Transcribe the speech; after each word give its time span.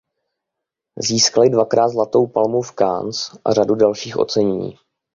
Získali 0.99 1.49
dvakrát 1.49 1.89
Zlatou 1.89 2.27
palmu 2.27 2.61
v 2.61 2.73
Cannes 2.77 3.31
a 3.45 3.53
řadu 3.53 3.75
dalších 3.75 4.17
ocenění. 4.17 4.77